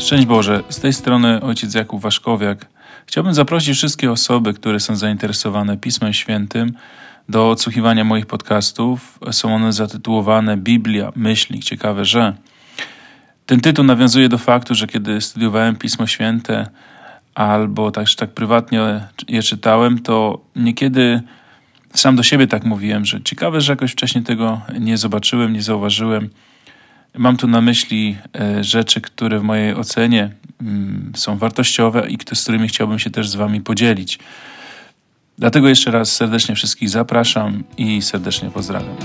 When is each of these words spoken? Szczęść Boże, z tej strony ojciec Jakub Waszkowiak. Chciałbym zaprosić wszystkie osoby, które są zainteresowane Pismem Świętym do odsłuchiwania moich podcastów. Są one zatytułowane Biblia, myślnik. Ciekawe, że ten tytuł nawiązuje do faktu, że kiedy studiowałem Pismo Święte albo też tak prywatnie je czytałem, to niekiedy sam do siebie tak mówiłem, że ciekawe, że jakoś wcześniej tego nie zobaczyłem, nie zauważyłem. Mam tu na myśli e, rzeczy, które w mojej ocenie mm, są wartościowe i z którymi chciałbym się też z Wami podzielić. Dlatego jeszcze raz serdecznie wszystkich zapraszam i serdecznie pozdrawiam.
Szczęść 0.00 0.26
Boże, 0.26 0.62
z 0.68 0.80
tej 0.80 0.92
strony 0.92 1.40
ojciec 1.40 1.74
Jakub 1.74 2.02
Waszkowiak. 2.02 2.66
Chciałbym 3.06 3.34
zaprosić 3.34 3.76
wszystkie 3.76 4.12
osoby, 4.12 4.54
które 4.54 4.80
są 4.80 4.96
zainteresowane 4.96 5.76
Pismem 5.76 6.12
Świętym 6.12 6.72
do 7.28 7.50
odsłuchiwania 7.50 8.04
moich 8.04 8.26
podcastów. 8.26 9.18
Są 9.30 9.54
one 9.54 9.72
zatytułowane 9.72 10.56
Biblia, 10.56 11.12
myślnik. 11.16 11.64
Ciekawe, 11.64 12.04
że 12.04 12.36
ten 13.46 13.60
tytuł 13.60 13.84
nawiązuje 13.84 14.28
do 14.28 14.38
faktu, 14.38 14.74
że 14.74 14.86
kiedy 14.86 15.20
studiowałem 15.20 15.76
Pismo 15.76 16.06
Święte 16.06 16.66
albo 17.34 17.90
też 17.90 18.16
tak 18.16 18.30
prywatnie 18.30 19.00
je 19.28 19.42
czytałem, 19.42 19.98
to 19.98 20.40
niekiedy 20.56 21.22
sam 21.94 22.16
do 22.16 22.22
siebie 22.22 22.46
tak 22.46 22.64
mówiłem, 22.64 23.04
że 23.04 23.22
ciekawe, 23.22 23.60
że 23.60 23.72
jakoś 23.72 23.92
wcześniej 23.92 24.24
tego 24.24 24.60
nie 24.78 24.96
zobaczyłem, 24.96 25.52
nie 25.52 25.62
zauważyłem. 25.62 26.30
Mam 27.18 27.36
tu 27.36 27.48
na 27.48 27.60
myśli 27.60 28.16
e, 28.40 28.64
rzeczy, 28.64 29.00
które 29.00 29.38
w 29.38 29.42
mojej 29.42 29.74
ocenie 29.74 30.30
mm, 30.60 31.12
są 31.16 31.38
wartościowe 31.38 32.08
i 32.08 32.18
z 32.34 32.42
którymi 32.42 32.68
chciałbym 32.68 32.98
się 32.98 33.10
też 33.10 33.28
z 33.28 33.34
Wami 33.34 33.60
podzielić. 33.60 34.18
Dlatego 35.38 35.68
jeszcze 35.68 35.90
raz 35.90 36.12
serdecznie 36.12 36.54
wszystkich 36.54 36.88
zapraszam 36.88 37.64
i 37.78 38.02
serdecznie 38.02 38.50
pozdrawiam. 38.50 38.96